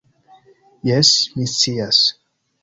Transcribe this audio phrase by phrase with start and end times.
[0.89, 2.01] "Jes, mi scias."